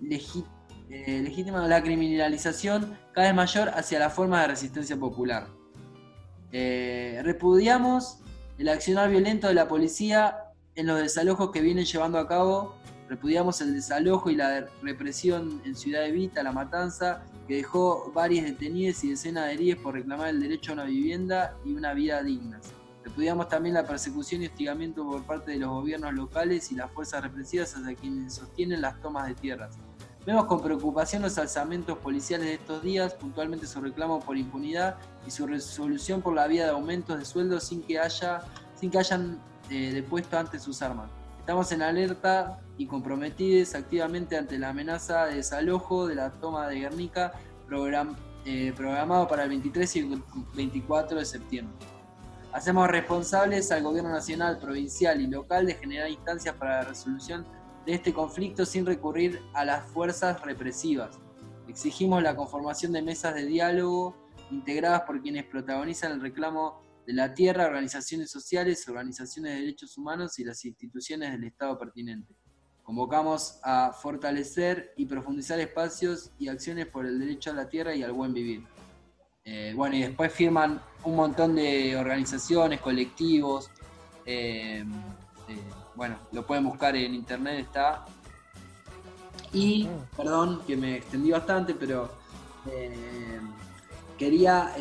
[0.00, 5.46] eh, legítima la criminalización cada vez mayor hacia la forma de resistencia popular.
[6.52, 8.20] Eh, repudiamos
[8.58, 10.38] el accionar violento de la policía
[10.74, 12.76] en los desalojos que vienen llevando a cabo.
[13.08, 19.04] Repudiamos el desalojo y la represión en Ciudad Evita, la matanza, que dejó varias detenidas
[19.04, 22.60] y decenas de heridas por reclamar el derecho a una vivienda y una vida digna.
[23.04, 27.22] Repudiamos también la persecución y hostigamiento por parte de los gobiernos locales y las fuerzas
[27.22, 29.76] represivas hacia quienes sostienen las tomas de tierras.
[30.26, 35.30] Vemos con preocupación los alzamientos policiales de estos días, puntualmente su reclamo por impunidad y
[35.30, 38.40] su resolución por la vía de aumentos de sueldos sin que, haya,
[38.74, 39.38] sin que hayan
[39.70, 41.08] eh, depuesto antes sus armas.
[41.46, 46.80] Estamos en alerta y comprometidos activamente ante la amenaza de desalojo de la toma de
[46.80, 47.34] Guernica
[48.44, 50.22] eh, programado para el 23 y
[50.56, 51.72] 24 de septiembre.
[52.52, 57.46] Hacemos responsables al gobierno nacional, provincial y local de generar instancias para la resolución
[57.86, 61.16] de este conflicto sin recurrir a las fuerzas represivas.
[61.68, 64.16] Exigimos la conformación de mesas de diálogo
[64.50, 70.38] integradas por quienes protagonizan el reclamo de la tierra, organizaciones sociales, organizaciones de derechos humanos
[70.38, 72.34] y las instituciones del Estado pertinente.
[72.82, 78.02] Convocamos a fortalecer y profundizar espacios y acciones por el derecho a la tierra y
[78.02, 78.64] al buen vivir.
[79.44, 83.70] Eh, bueno, y después firman un montón de organizaciones, colectivos,
[84.24, 84.84] eh,
[85.48, 85.62] Eh,
[85.94, 88.04] bueno, lo pueden buscar en internet, está.
[89.52, 92.10] Y, perdón que me extendí bastante, pero
[94.18, 94.74] quería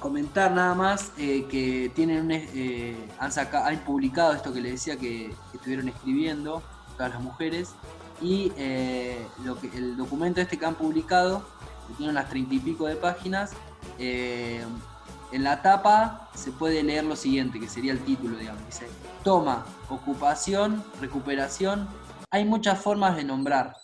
[0.00, 4.72] comentar nada más eh, que tienen un, eh, han, saca- han publicado esto que les
[4.72, 6.62] decía que, estuvieron escribiendo
[6.96, 7.74] todas las mujeres
[8.20, 11.44] y eh, lo que, el documento este que han publicado
[11.88, 13.52] que tiene unas treinta y pico de páginas
[13.98, 18.64] en la tapa se puede leer lo siguiente que sería el título digamos.
[18.66, 18.88] Dice
[19.22, 21.88] toma ocupación recuperación.
[22.30, 23.76] Hay muchas formas de nombrar.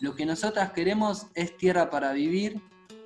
[0.00, 2.60] Lo que nosotras queremos es tierra para vivir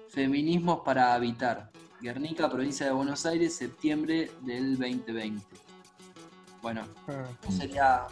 [0.09, 1.73] feminismos para habitar
[2.05, 5.43] Guernica, provincia de Buenos Aires, septiembre del 2020.
[6.61, 8.03] Bueno, Mm, eso sería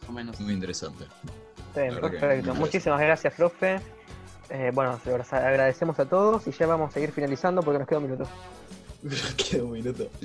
[0.00, 0.40] más o menos.
[0.40, 1.04] Muy interesante.
[1.74, 2.54] que perfecto.
[2.54, 3.78] Muchísimas gracias, profe.
[4.48, 7.86] Eh, bueno, se los agradecemos a todos y ya vamos a ir finalizando porque nos
[7.86, 8.26] queda un minuto.
[9.36, 10.08] Queda un minuto.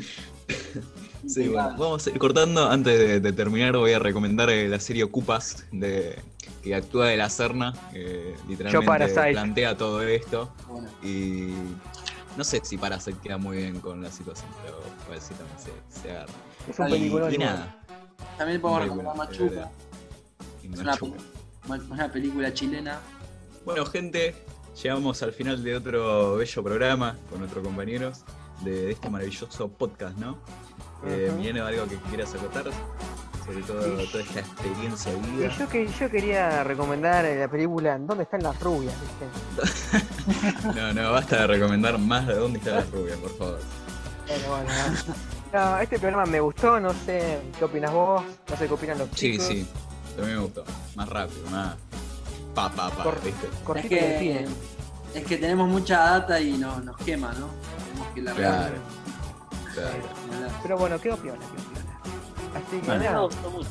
[1.28, 2.68] Sí, bueno, vamos a ir cortando.
[2.68, 6.18] Antes de, de terminar, voy a recomendar eh, la serie Ocupas de,
[6.64, 10.51] que actúa de la Serna, que literalmente plantea todo esto.
[10.68, 11.53] Bueno, Y
[12.38, 16.34] no sé si Parasite queda muy bien con la situación, pero también se, se agarra.
[16.69, 17.75] Es un película Y nada.
[18.38, 19.71] también podemos recomendar Machuca,
[20.63, 20.79] es
[21.89, 22.99] una, película chilena.
[23.65, 24.36] Bueno, gente,
[24.82, 28.23] llegamos al final de otro bello programa con otros compañeros
[28.63, 30.38] de, de este maravilloso podcast, ¿no?
[31.05, 31.39] Eh, Ujú.
[31.39, 32.65] Mileno, algo que quieras acotar
[33.54, 34.08] sobre todo, Sí.
[34.12, 35.58] toda esta experiencia vida.
[35.58, 38.93] yo, que, yo quería recomendar eh, la película ¿Dónde están las rubias?
[39.02, 40.08] ¿viste?
[40.76, 43.60] No, no, basta de recomendar más de dónde está la rubia, por favor.
[44.28, 44.72] Bueno, bueno.
[45.52, 49.10] No, este programa me gustó, no sé qué opinas vos, no sé qué opinan los
[49.10, 49.47] Sí, chicos.
[49.47, 49.68] sí,
[50.16, 50.64] también me gustó.
[50.95, 51.76] Más rápido, más
[52.56, 53.47] pa, pa, pa, Cor- ¿viste?
[53.80, 54.47] Es que,
[55.16, 57.49] es que tenemos mucha data y no, nos quema, ¿no?
[57.89, 58.72] Tenemos que largar.
[58.72, 58.76] Claro.
[59.74, 60.54] Claro.
[60.64, 61.70] Pero bueno, quedó piola, quedó.
[62.56, 62.99] Así que Bueno.
[62.99, 63.70] Me nada, gustó mucho.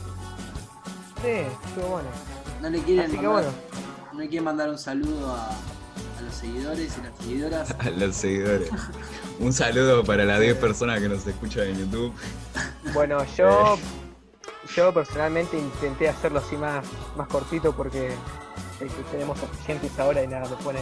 [1.22, 2.08] sí, estuvo bueno.
[2.60, 3.58] No le quieren Así que mandar, bueno,
[4.12, 7.70] no le quieren mandar un saludo a, a los seguidores y las seguidoras.
[7.78, 8.70] A los seguidores.
[9.38, 12.12] Un saludo para las 10 personas que nos escuchan en YouTube.
[12.92, 13.78] bueno, yo
[14.76, 16.84] yo personalmente intenté hacerlo así más,
[17.16, 20.80] más cortito porque eh, tenemos oyentes ahora y nada, me pone,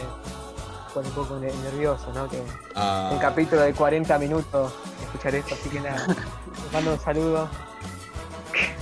[0.93, 2.29] pone un poco ne- nervioso, ¿no?
[2.29, 2.43] Que
[2.75, 4.73] Ah, un capítulo de 40 minutos
[5.05, 6.05] escuchar esto, así que nada,
[6.63, 7.47] les mando un saludo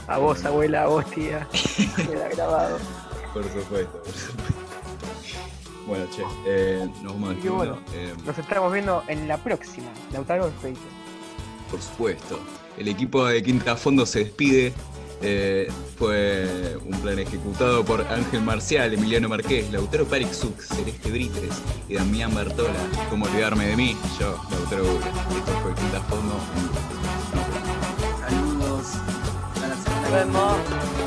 [0.07, 1.47] a vos, abuela, a vos, tía,
[1.95, 2.77] queda grabado.
[3.33, 4.53] por supuesto, por supuesto.
[5.85, 7.57] Bueno, che, eh, nos vamos despidiendo.
[7.57, 7.77] bueno.
[7.93, 9.87] Eh, Nos estamos viendo en la próxima.
[10.11, 10.79] Lautaro Feite.
[11.71, 12.39] por supuesto.
[12.77, 14.73] El equipo de Quinta Fondo se despide.
[15.21, 21.55] Eh, fue un plan ejecutado por Ángel Marcial, Emiliano Marqués, Lautaro Parixuk, Celeste Britres
[21.89, 22.77] y Damián Bertola.
[23.09, 23.97] ¿Cómo olvidarme de mí?
[24.19, 24.83] Yo, Lautaro.
[24.83, 26.35] Esto fue Quinta Fondo.
[30.09, 31.06] 什么？